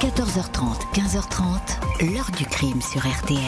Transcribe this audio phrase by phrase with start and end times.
[0.00, 3.40] 14h30, 15h30, l'heure du crime sur RTL.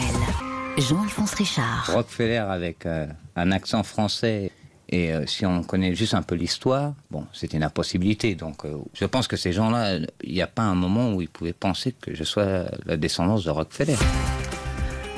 [0.79, 1.91] Jean-Alphonse Richard.
[1.93, 4.51] Rockefeller avec euh, un accent français.
[4.89, 8.33] Et euh, si on connaît juste un peu l'histoire, bon, c'était une impossibilité.
[8.33, 11.29] Donc, euh, je pense que ces gens-là, il n'y a pas un moment où ils
[11.29, 13.97] pouvaient penser que je sois la descendance de Rockefeller.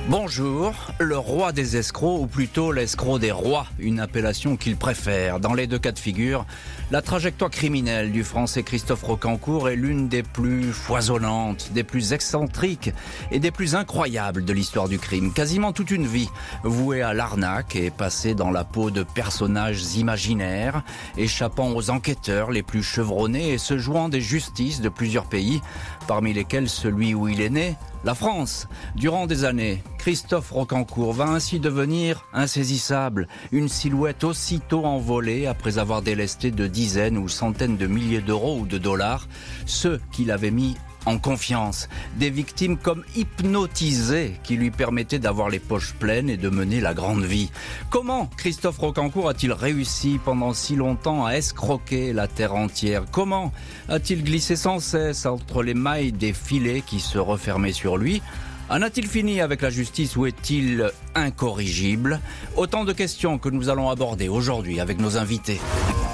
[0.09, 5.39] Bonjour, le roi des escrocs, ou plutôt l'escroc des rois, une appellation qu'il préfère.
[5.39, 6.45] Dans les deux cas de figure,
[6.89, 12.91] la trajectoire criminelle du français Christophe Rocancourt est l'une des plus foisonnantes, des plus excentriques
[13.29, 15.31] et des plus incroyables de l'histoire du crime.
[15.31, 16.29] Quasiment toute une vie
[16.63, 20.81] vouée à l'arnaque et passée dans la peau de personnages imaginaires,
[21.15, 25.61] échappant aux enquêteurs les plus chevronnés et se jouant des justices de plusieurs pays,
[26.07, 28.67] parmi lesquels celui où il est né, la France.
[28.95, 36.01] Durant des années, Christophe Rocancourt va ainsi devenir insaisissable, une silhouette aussitôt envolée après avoir
[36.01, 39.27] délesté de dizaines ou centaines de milliers d'euros ou de dollars
[39.65, 45.59] ceux qu'il avait mis en confiance, des victimes comme hypnotisées qui lui permettaient d'avoir les
[45.59, 47.51] poches pleines et de mener la grande vie.
[47.89, 53.03] Comment Christophe Rocancourt a-t-il réussi pendant si longtemps à escroquer la terre entière?
[53.11, 53.51] Comment
[53.89, 58.21] a-t-il glissé sans cesse entre les mailles des filets qui se refermaient sur lui?
[58.69, 62.21] En a-t-il fini avec la justice ou est-il incorrigible?
[62.55, 65.59] Autant de questions que nous allons aborder aujourd'hui avec nos invités.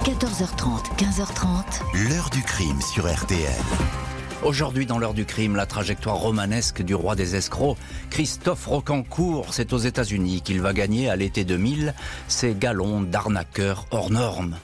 [0.03, 2.09] 14h30, 15h30.
[2.09, 4.06] L'heure du crime sur RTL.
[4.47, 7.75] Aujourd'hui, dans l'heure du crime, la trajectoire romanesque du roi des escrocs,
[8.09, 11.93] Christophe Rocancourt, c'est aux États-Unis qu'il va gagner à l'été 2000
[12.29, 14.55] ses galons d'arnaqueur hors normes.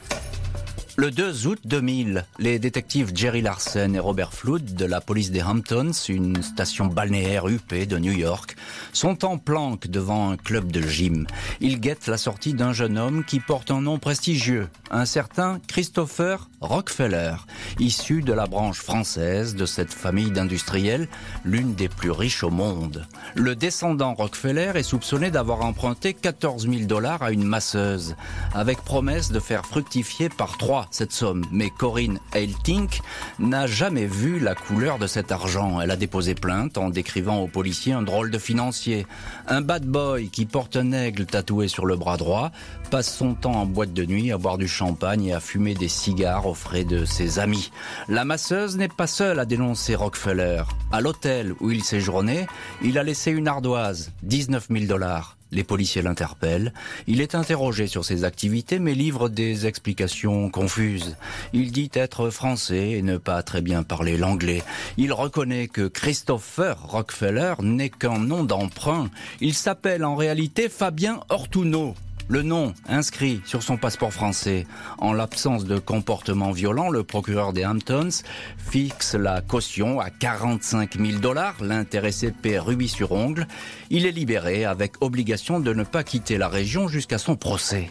[0.96, 5.42] Le 2 août 2000, les détectives Jerry Larson et Robert Flood de la police des
[5.42, 8.56] Hamptons, une station balnéaire UP de New York,
[8.92, 11.26] sont en planque devant un club de gym.
[11.62, 16.48] Ils guettent la sortie d'un jeune homme qui porte un nom prestigieux, un certain Christopher
[16.62, 17.38] Rockefeller,
[17.80, 21.08] issu de la branche française de cette famille d'industriels,
[21.44, 23.08] l'une des plus riches au monde.
[23.34, 28.16] Le descendant Rockefeller est soupçonné d'avoir emprunté 14 000 dollars à une masseuse,
[28.54, 33.02] avec promesse de faire fructifier par trois cette somme, mais Corinne Heiltink
[33.40, 35.82] n'a jamais vu la couleur de cet argent.
[35.82, 39.06] Elle a déposé plainte en décrivant aux policiers un drôle de financier.
[39.48, 42.52] Un bad boy qui porte un aigle tatoué sur le bras droit,
[42.90, 45.88] passe son temps en boîte de nuit à boire du champagne et à fumer des
[45.88, 47.72] cigares aux frais de ses amis.
[48.08, 50.64] La masseuse n'est pas seule à dénoncer Rockefeller.
[50.92, 52.48] À l'hôtel où il séjournait,
[52.82, 55.38] il a laissé une ardoise, 19 000 dollars.
[55.54, 56.74] Les policiers l'interpellent.
[57.06, 61.16] Il est interrogé sur ses activités mais livre des explications confuses.
[61.54, 64.64] Il dit être français et ne pas très bien parler l'anglais.
[64.98, 69.12] Il reconnaît que Christopher Rockefeller n'est qu'un nom d'emprunt.
[69.42, 71.94] Il s'appelle en réalité Fabien Ortuno.
[72.30, 74.66] Le nom inscrit sur son passeport français.
[74.98, 78.24] En l'absence de comportement violent, le procureur des Hamptons
[78.58, 81.56] fixe la caution à 45 000 dollars.
[81.62, 83.48] L'intéressé paie rubis sur ongle.
[83.90, 87.90] Il est libéré avec obligation de ne pas quitter la région jusqu'à son procès.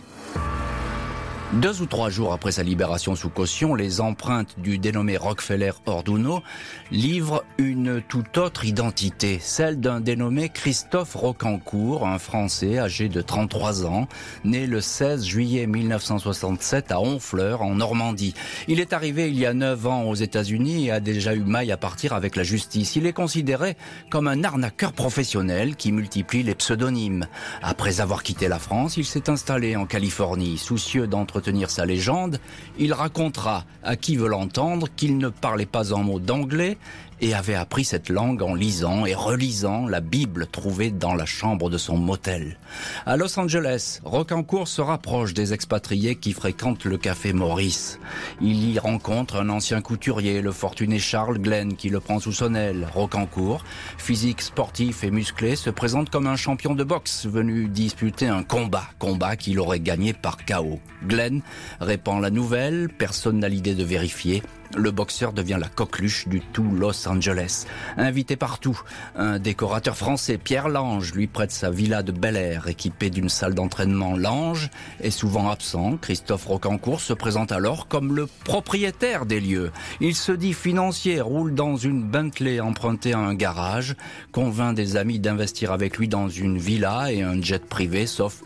[1.52, 6.42] Deux ou trois jours après sa libération sous caution, les empreintes du dénommé Rockefeller Orduno
[6.90, 13.84] livrent une toute autre identité, celle d'un dénommé Christophe Rocancourt, un Français âgé de 33
[13.84, 14.08] ans,
[14.44, 18.32] né le 16 juillet 1967 à Honfleur, en Normandie.
[18.66, 21.70] Il est arrivé il y a neuf ans aux États-Unis et a déjà eu maille
[21.70, 22.96] à partir avec la justice.
[22.96, 23.76] Il est considéré
[24.08, 27.26] comme un arnaqueur professionnel qui multiplie les pseudonymes.
[27.60, 32.38] Après avoir quitté la France, il s'est installé en Californie, soucieux d'entretenir sa légende,
[32.78, 36.76] il racontera à qui veut l'entendre qu'il ne parlait pas un mot d'anglais
[37.20, 41.70] et avait appris cette langue en lisant et relisant la Bible trouvée dans la chambre
[41.70, 42.58] de son motel.
[43.06, 47.98] À Los Angeles, Rocancourt se rapproche des expatriés qui fréquentent le café Maurice.
[48.40, 52.54] Il y rencontre un ancien couturier, le fortuné Charles Glenn, qui le prend sous son
[52.54, 52.88] aile.
[52.92, 53.64] Rocancourt,
[53.98, 58.84] physique sportif et musclé, se présente comme un champion de boxe venu disputer un combat,
[58.98, 60.80] combat qu'il aurait gagné par chaos.
[61.06, 61.42] Glenn
[61.80, 64.42] répand la nouvelle, personne n'a l'idée de vérifier
[64.76, 67.66] le boxeur devient la coqueluche du tout Los Angeles.
[67.96, 68.80] Invité partout,
[69.16, 73.54] un décorateur français, Pierre Lange, lui prête sa villa de Bel Air, équipée d'une salle
[73.54, 74.16] d'entraînement.
[74.16, 74.70] Lange
[75.00, 75.96] est souvent absent.
[76.00, 79.72] Christophe Rocancourt se présente alors comme le propriétaire des lieux.
[80.00, 83.94] Il se dit financier, roule dans une Bentley empruntée à un garage,
[84.32, 88.42] convainc des amis d'investir avec lui dans une villa et un jet privé, sauf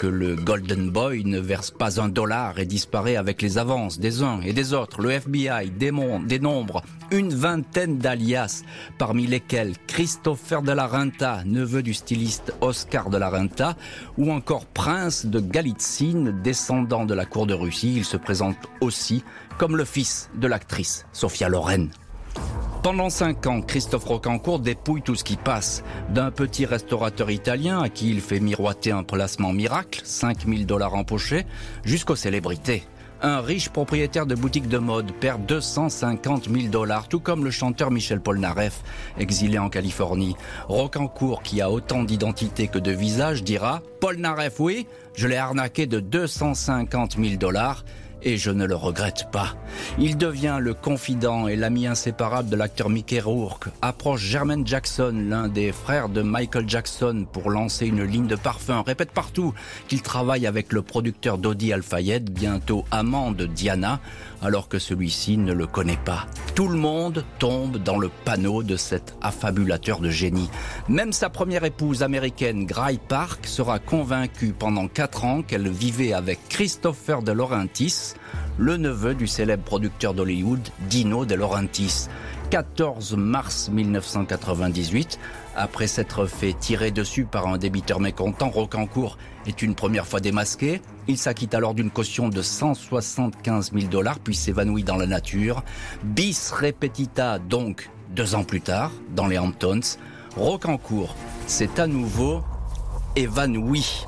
[0.00, 4.22] que le Golden Boy ne verse pas un dollar et disparaît avec les avances des
[4.22, 5.02] uns et des autres.
[5.02, 8.62] Le FBI dénombre une vingtaine d'alias,
[8.96, 13.76] parmi lesquels Christopher de la Renta, neveu du styliste Oscar de la Renta,
[14.16, 17.92] ou encore Prince de Galitzine, descendant de la cour de Russie.
[17.94, 19.22] Il se présente aussi
[19.58, 21.90] comme le fils de l'actrice Sophia Loren.
[22.82, 25.84] Pendant cinq ans, Christophe Rocancourt dépouille tout ce qui passe.
[26.08, 31.44] D'un petit restaurateur italien à qui il fait miroiter un placement miracle, 5000 dollars empochés,
[31.84, 32.84] jusqu'aux célébrités.
[33.20, 37.90] Un riche propriétaire de boutique de mode perd 250 000 dollars, tout comme le chanteur
[37.90, 38.82] Michel Polnareff,
[39.18, 40.34] exilé en Californie.
[40.66, 46.00] Rocancourt, qui a autant d'identité que de visage, dira Polnareff, oui, je l'ai arnaqué de
[46.00, 47.84] 250 000 dollars
[48.22, 49.54] et je ne le regrette pas.
[49.98, 55.48] Il devient le confident et l'ami inséparable de l'acteur Mickey Rourke, approche Jermaine Jackson, l'un
[55.48, 59.54] des frères de Michael Jackson, pour lancer une ligne de parfum, répète partout
[59.88, 64.00] qu'il travaille avec le producteur Dodi Al-Fayed, bientôt amant de Diana,
[64.42, 66.26] alors que celui-ci ne le connaît pas.
[66.54, 70.50] Tout le monde tombe dans le panneau de cet affabulateur de génie.
[70.88, 76.38] Même sa première épouse américaine, Gray Park, sera convaincue pendant quatre ans qu'elle vivait avec
[76.48, 77.32] Christopher de
[78.58, 82.08] Le neveu du célèbre producteur d'Hollywood, Dino de Laurentiis.
[82.50, 85.20] 14 mars 1998,
[85.54, 90.82] après s'être fait tirer dessus par un débiteur mécontent, Rocancourt est une première fois démasqué.
[91.06, 95.62] Il s'acquitte alors d'une caution de 175 000 dollars, puis s'évanouit dans la nature.
[96.02, 99.80] Bis repetita donc deux ans plus tard, dans les Hamptons.
[100.36, 101.14] Rocancourt
[101.46, 102.42] s'est à nouveau
[103.14, 104.06] évanoui.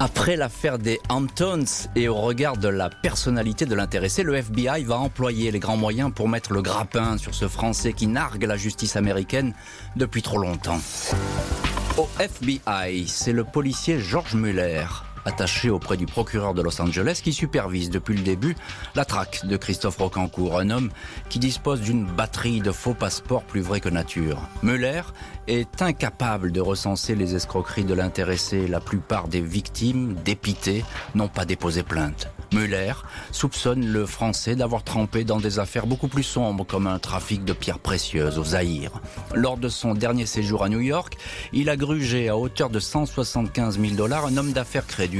[0.00, 1.64] Après l'affaire des Hamptons
[1.96, 6.12] et au regard de la personnalité de l'intéressé, le FBI va employer les grands moyens
[6.14, 9.54] pour mettre le grappin sur ce Français qui nargue la justice américaine
[9.96, 10.78] depuis trop longtemps.
[11.96, 14.84] Au FBI, c'est le policier George Muller
[15.28, 18.56] attaché auprès du procureur de Los Angeles qui supervise depuis le début
[18.94, 20.90] la traque de Christophe Rocancourt, un homme
[21.28, 24.40] qui dispose d'une batterie de faux passeports plus vrai que nature.
[24.62, 25.02] Muller
[25.46, 28.66] est incapable de recenser les escroqueries de l'intéressé.
[28.66, 30.84] La plupart des victimes, dépitées,
[31.14, 32.28] n'ont pas déposé plainte.
[32.52, 32.92] Muller
[33.30, 37.52] soupçonne le Français d'avoir trempé dans des affaires beaucoup plus sombres comme un trafic de
[37.52, 39.02] pierres précieuses au Zaïre.
[39.34, 41.18] Lors de son dernier séjour à New York,
[41.52, 45.17] il a grugé à hauteur de 175 000 dollars un homme d'affaires crédule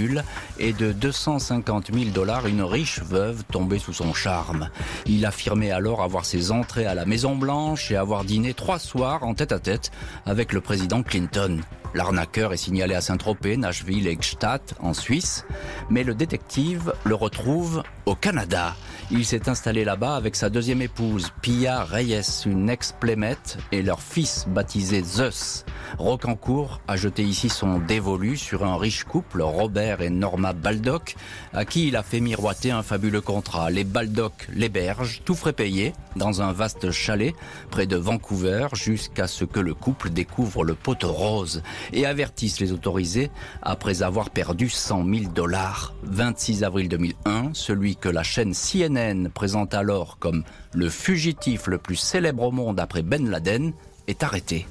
[0.58, 4.70] et de 250 000 dollars une riche veuve tombée sous son charme.
[5.06, 9.22] Il affirmait alors avoir ses entrées à la Maison Blanche et avoir dîné trois soirs
[9.24, 9.90] en tête à tête
[10.26, 11.60] avec le président Clinton.
[11.94, 15.46] L'arnaqueur est signalé à Saint-Tropez, Nashville et Gstaad en Suisse,
[15.88, 18.76] mais le détective le retrouve au Canada.
[19.10, 24.46] Il s'est installé là-bas avec sa deuxième épouse, Pia Reyes, une ex-plémette, et leur fils
[24.48, 25.64] baptisé Zeus.
[25.96, 31.16] Rocancourt a jeté ici son dévolu sur un riche couple, Robert et Norma Baldock,
[31.54, 33.70] à qui il a fait miroiter un fabuleux contrat.
[33.70, 37.34] Les Baldock l'hébergent, tout frais payé, dans un vaste chalet
[37.70, 41.62] près de Vancouver, jusqu'à ce que le couple découvre le poteau rose
[41.92, 43.30] et avertissent les autorisés
[43.62, 45.94] après avoir perdu 100 000 dollars.
[46.04, 51.96] 26 avril 2001, celui que la chaîne CNN présente alors comme le fugitif le plus
[51.96, 53.72] célèbre au monde après Ben Laden
[54.06, 54.66] est arrêté.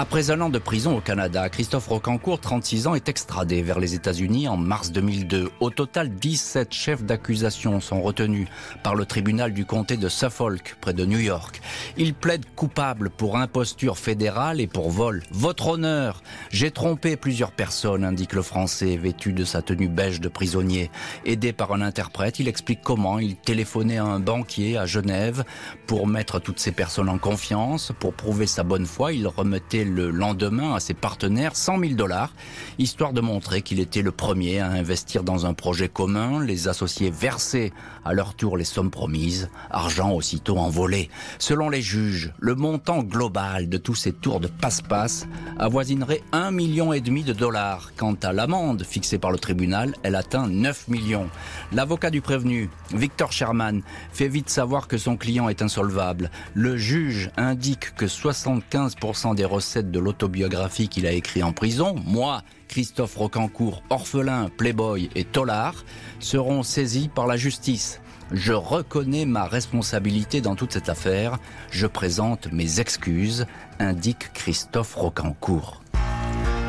[0.00, 3.94] Après un an de prison au Canada, Christophe Rocancourt, 36 ans, est extradé vers les
[3.94, 5.50] États-Unis en mars 2002.
[5.60, 8.48] Au total, 17 chefs d'accusation sont retenus
[8.82, 11.60] par le tribunal du comté de Suffolk, près de New York.
[11.98, 15.22] Il plaide coupable pour imposture fédérale et pour vol.
[15.32, 20.30] Votre honneur, j'ai trompé plusieurs personnes, indique le français, vêtu de sa tenue beige de
[20.30, 20.90] prisonnier.
[21.26, 25.44] Aidé par un interprète, il explique comment il téléphonait à un banquier à Genève
[25.86, 27.92] pour mettre toutes ces personnes en confiance.
[28.00, 32.32] Pour prouver sa bonne foi, il remettait le lendemain à ses partenaires 100 000 dollars,
[32.78, 37.10] histoire de montrer qu'il était le premier à investir dans un projet commun, les associés
[37.10, 37.72] versaient
[38.04, 41.10] à leur tour les sommes promises, argent aussitôt envolé.
[41.38, 45.26] Selon les juges, le montant global de tous ces tours de passe-passe
[45.58, 47.92] avoisinerait 1 million et demi de dollars.
[47.96, 51.28] Quant à l'amende fixée par le tribunal, elle atteint 9 millions.
[51.72, 56.30] L'avocat du prévenu, Victor Sherman, fait vite savoir que son client est insolvable.
[56.54, 62.42] Le juge indique que 75% des recettes de l'autobiographie qu'il a écrit en prison, moi,
[62.70, 65.84] Christophe Rocancourt, orphelin, playboy et tolard,
[66.20, 68.00] seront saisis par la justice.
[68.30, 71.40] Je reconnais ma responsabilité dans toute cette affaire.
[71.72, 73.46] Je présente mes excuses,
[73.80, 75.82] indique Christophe Rocancourt.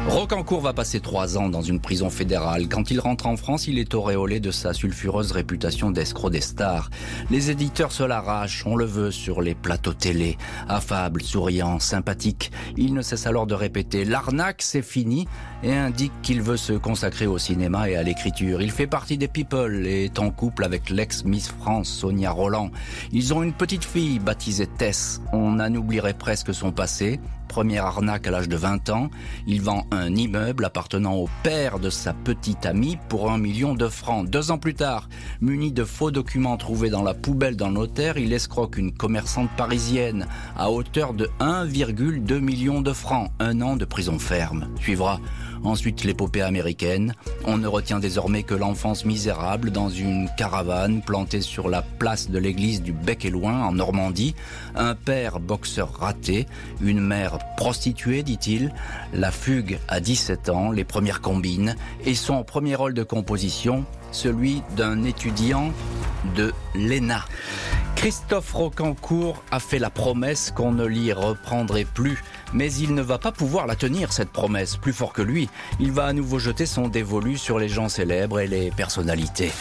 [0.07, 2.67] Rocancourt va passer trois ans dans une prison fédérale.
[2.67, 6.89] Quand il rentre en France, il est auréolé de sa sulfureuse réputation d'escroc des stars.
[7.29, 10.37] Les éditeurs se l'arrachent, on le veut sur les plateaux télé.
[10.67, 15.27] Affable, souriant, sympathique, il ne cesse alors de répéter l'arnaque c'est fini
[15.63, 18.61] et indique qu'il veut se consacrer au cinéma et à l'écriture.
[18.61, 22.71] Il fait partie des People et est en couple avec l'ex-Miss France Sonia Roland.
[23.11, 25.21] Ils ont une petite fille baptisée Tess.
[25.31, 27.19] On en oublierait presque son passé
[27.51, 29.09] première arnaque à l'âge de 20 ans.
[29.45, 33.89] Il vend un immeuble appartenant au père de sa petite amie pour un million de
[33.89, 34.25] francs.
[34.29, 35.09] Deux ans plus tard,
[35.41, 40.27] muni de faux documents trouvés dans la poubelle d'un notaire, il escroque une commerçante parisienne
[40.57, 43.29] à hauteur de 1,2 million de francs.
[43.41, 44.69] Un an de prison ferme.
[44.79, 45.19] Suivra
[45.63, 47.13] Ensuite, l'épopée américaine.
[47.45, 52.39] On ne retient désormais que l'enfance misérable dans une caravane plantée sur la place de
[52.39, 54.33] l'église du Bec et Loin en Normandie.
[54.75, 56.47] Un père boxeur raté,
[56.81, 58.73] une mère prostituée, dit-il,
[59.13, 61.75] la fugue à 17 ans, les premières combines,
[62.05, 65.71] et son premier rôle de composition, celui d'un étudiant
[66.35, 67.23] de l'ENA.
[67.95, 73.17] Christophe Rocancourt a fait la promesse qu'on ne l'y reprendrait plus, mais il ne va
[73.17, 74.77] pas pouvoir la tenir, cette promesse.
[74.77, 78.39] Plus fort que lui, il va à nouveau jeter son dévolu sur les gens célèbres
[78.39, 79.51] et les personnalités.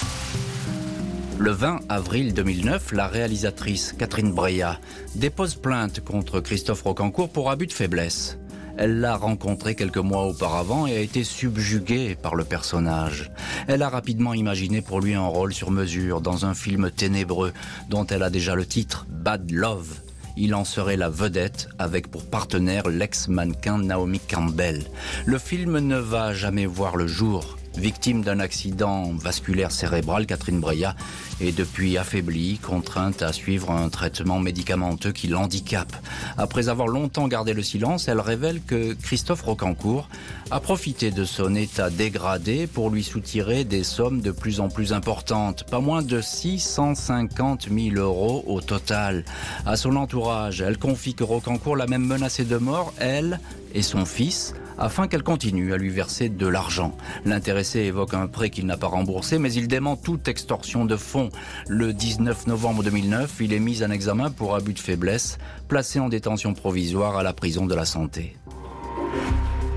[1.38, 4.78] Le 20 avril 2009, la réalisatrice Catherine Breillat
[5.14, 8.38] dépose plainte contre Christophe Rocancourt pour abus de faiblesse.
[8.76, 13.30] Elle l'a rencontré quelques mois auparavant et a été subjuguée par le personnage.
[13.68, 17.52] Elle a rapidement imaginé pour lui un rôle sur mesure dans un film ténébreux
[17.88, 20.09] dont elle a déjà le titre Bad Love.
[20.36, 24.84] Il en serait la vedette avec pour partenaire l'ex-mannequin Naomi Campbell.
[25.26, 27.59] Le film ne va jamais voir le jour.
[27.76, 30.96] Victime d'un accident vasculaire cérébral, Catherine Breillat
[31.40, 35.94] est depuis affaiblie, contrainte à suivre un traitement médicamenteux qui l'handicape.
[36.36, 40.08] Après avoir longtemps gardé le silence, elle révèle que Christophe Rocancourt
[40.50, 44.92] a profité de son état dégradé pour lui soutirer des sommes de plus en plus
[44.92, 49.24] importantes, pas moins de 650 000 euros au total.
[49.64, 53.40] À son entourage, elle confie que Rocancourt l'a même menacé de mort, elle
[53.74, 56.96] et son fils, afin qu'elle continue à lui verser de l'argent.
[57.24, 61.28] L'intéressé évoque un prêt qu'il n'a pas remboursé, mais il dément toute extorsion de fonds.
[61.68, 66.08] Le 19 novembre 2009, il est mis en examen pour abus de faiblesse, placé en
[66.08, 68.36] détention provisoire à la prison de la santé.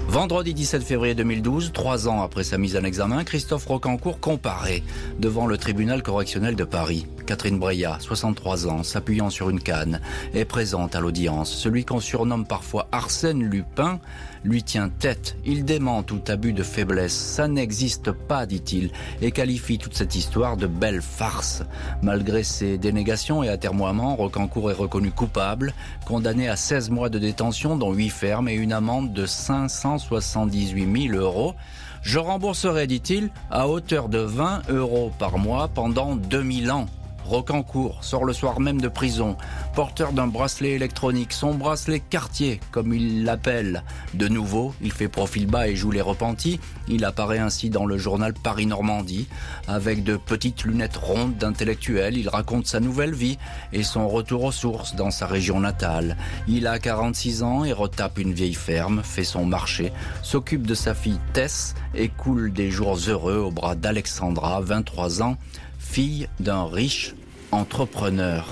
[0.08, 4.84] Vendredi 17 février 2012, trois ans après sa mise en examen, Christophe Rocancourt comparaît
[5.18, 7.08] devant le tribunal correctionnel de Paris.
[7.26, 10.02] Catherine Breillat, 63 ans, s'appuyant sur une canne,
[10.34, 11.52] est présente à l'audience.
[11.52, 14.00] Celui qu'on surnomme parfois Arsène Lupin
[14.44, 15.38] lui tient tête.
[15.46, 17.14] Il dément tout abus de faiblesse.
[17.14, 21.64] Ça n'existe pas, dit-il, et qualifie toute cette histoire de belle farce.
[22.02, 25.74] Malgré ses dénégations et atermoiements, Rocancourt est reconnu coupable,
[26.06, 31.18] condamné à 16 mois de détention, dont 8 fermes et une amende de 578 000
[31.18, 31.56] euros.
[32.02, 36.88] Je rembourserai, dit-il, à hauteur de 20 euros par mois pendant 2000 ans.
[37.26, 39.38] Rocancourt sort le soir même de prison,
[39.76, 43.84] porteur d'un bracelet électronique, son bracelet quartier, comme il l'appelle.
[44.14, 46.60] De nouveau, il fait profil bas et joue les repentis.
[46.88, 49.28] Il apparaît ainsi dans le journal Paris-Normandie,
[49.68, 52.18] avec de petites lunettes rondes d'intellectuel.
[52.18, 53.38] Il raconte sa nouvelle vie
[53.72, 56.18] et son retour aux sources dans sa région natale.
[56.48, 60.94] Il a 46 ans et retape une vieille ferme, fait son marché, s'occupe de sa
[60.94, 65.38] fille Tess et coule des jours heureux au bras d'Alexandra, 23 ans,
[65.84, 67.14] fille d'un riche
[67.52, 68.48] entrepreneur.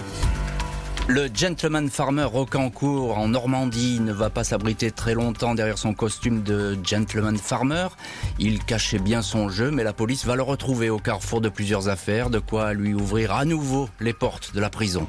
[1.08, 6.44] Le gentleman farmer Rocancourt en Normandie ne va pas s'abriter très longtemps derrière son costume
[6.44, 7.88] de gentleman farmer.
[8.38, 11.90] Il cachait bien son jeu, mais la police va le retrouver au carrefour de plusieurs
[11.90, 15.08] affaires, de quoi lui ouvrir à nouveau les portes de la prison.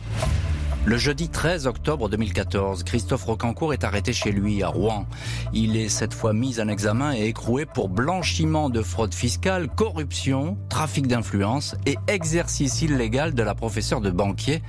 [0.84, 5.06] Le jeudi 13 octobre 2014, Christophe Rocancourt est arrêté chez lui à Rouen.
[5.52, 10.58] Il est cette fois mis en examen et écroué pour blanchiment de fraude fiscale, corruption,
[10.68, 14.60] trafic d'influence et exercice illégal de la professeure de banquier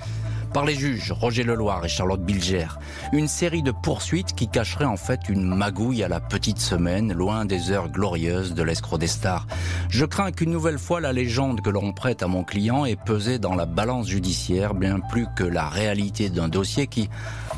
[0.53, 2.67] par les juges Roger Leloir et Charlotte Bilger.
[3.11, 7.45] Une série de poursuites qui cacherait en fait une magouille à la petite semaine, loin
[7.45, 9.47] des heures glorieuses de l'escroc des stars.
[9.89, 13.39] Je crains qu'une nouvelle fois la légende que l'on prête à mon client ait pesé
[13.39, 17.09] dans la balance judiciaire bien plus que la réalité d'un dossier qui,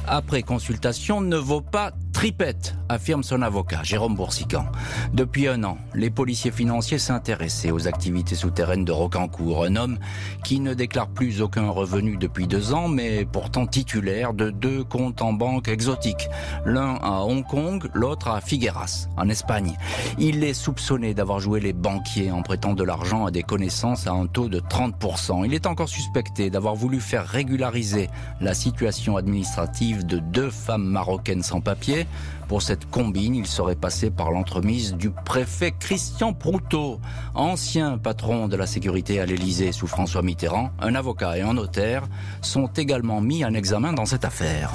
[0.08, 4.66] après consultation, ne vaut pas tripette, affirme son avocat, Jérôme Boursican.
[5.14, 9.98] Depuis un an, les policiers financiers s'intéressaient aux activités souterraines de Rocancourt, un homme
[10.42, 15.22] qui ne déclare plus aucun revenu depuis deux ans, mais pourtant titulaire de deux comptes
[15.22, 16.30] en banque exotiques,
[16.66, 19.76] l'un à Hong Kong, l'autre à Figueras, en Espagne.
[20.18, 24.12] Il est soupçonné d'avoir joué les banquiers en prêtant de l'argent à des connaissances à
[24.12, 25.46] un taux de 30%.
[25.46, 31.44] Il est encore suspecté d'avoir voulu faire régulariser la situation administrative de deux femmes marocaines
[31.44, 32.05] sans papier
[32.48, 37.00] pour cette combine, il serait passé par l'entremise du préfet Christian Proutot,
[37.34, 40.70] ancien patron de la sécurité à l'Élysée sous François Mitterrand.
[40.80, 42.04] Un avocat et un notaire
[42.42, 44.72] sont également mis en examen dans cette affaire.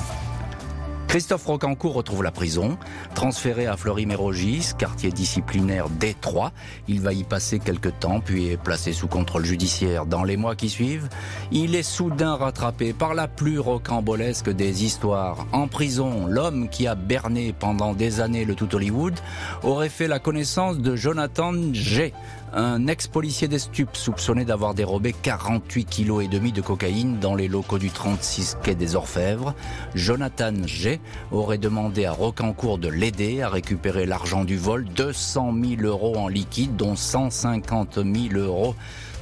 [1.10, 2.78] Christophe Rocancourt retrouve la prison,
[3.16, 6.52] transféré à Fleury-Mérogis, quartier disciplinaire D3.
[6.86, 10.06] Il va y passer quelques temps, puis est placé sous contrôle judiciaire.
[10.06, 11.08] Dans les mois qui suivent,
[11.50, 15.48] il est soudain rattrapé par la plus rocambolesque des histoires.
[15.50, 19.18] En prison, l'homme qui a berné pendant des années le tout Hollywood
[19.64, 22.14] aurait fait la connaissance de Jonathan G.,
[22.52, 27.48] un ex-policier des stupes soupçonné d'avoir dérobé 48 kilos et demi de cocaïne dans les
[27.48, 29.54] locaux du 36 quai des Orfèvres.
[29.94, 35.82] Jonathan G aurait demandé à Rocancourt de l'aider à récupérer l'argent du vol, 200 000
[35.82, 38.74] euros en liquide, dont 150 000 euros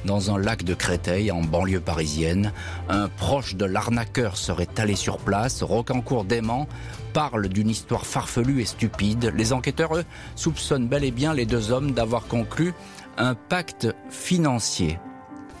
[0.05, 2.53] dans un lac de Créteil, en banlieue parisienne.
[2.89, 5.61] Un proche de l'arnaqueur serait allé sur place.
[5.63, 6.67] Rocancourt dément
[7.13, 9.33] parle d'une histoire farfelue et stupide.
[9.35, 10.05] Les enquêteurs, eux,
[10.35, 12.73] soupçonnent bel et bien les deux hommes d'avoir conclu
[13.19, 14.97] un pacte financier.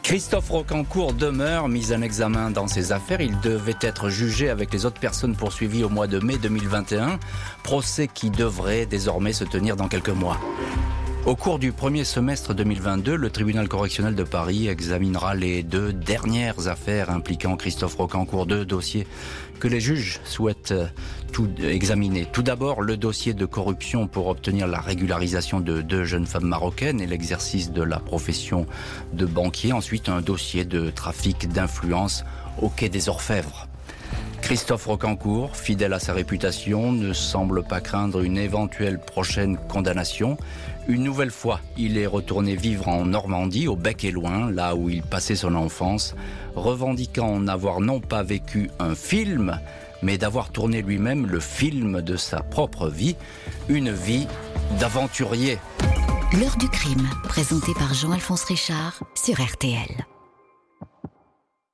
[0.01, 3.21] Christophe Rocancourt demeure mis en examen dans ses affaires.
[3.21, 7.19] Il devait être jugé avec les autres personnes poursuivies au mois de mai 2021,
[7.61, 10.39] procès qui devrait désormais se tenir dans quelques mois.
[11.25, 16.69] Au cours du premier semestre 2022, le tribunal correctionnel de Paris examinera les deux dernières
[16.69, 19.05] affaires impliquant Christophe Rocancourt, deux dossiers
[19.59, 20.87] que les juges souhaitent euh,
[21.33, 22.25] tout examiner.
[22.31, 27.01] Tout d'abord, le dossier de corruption pour obtenir la régularisation de deux jeunes femmes marocaines
[27.01, 28.65] et l'exercice de la profession
[29.11, 29.73] de banquier.
[29.73, 32.23] Ensuite, un dossier de trafic d'influence
[32.61, 33.67] au quai des Orfèvres.
[34.49, 40.37] Christophe Rocancourt, fidèle à sa réputation, ne semble pas craindre une éventuelle prochaine condamnation.
[40.87, 44.89] Une nouvelle fois, il est retourné vivre en Normandie, au bec et loin, là où
[44.89, 46.15] il passait son enfance,
[46.55, 49.59] revendiquant n'avoir non pas vécu un film,
[50.01, 53.15] mais d'avoir tourné lui-même le film de sa propre vie,
[53.67, 54.25] une vie
[54.79, 55.59] d'aventurier.
[56.41, 60.07] L'heure du crime, présenté par Jean-Alphonse Richard sur RTL.